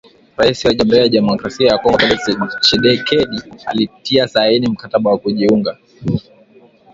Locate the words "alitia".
3.65-4.27